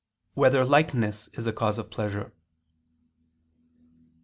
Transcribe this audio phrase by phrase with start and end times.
[0.31, 2.33] 7] Whether Likeness Is a Cause of Pleasure?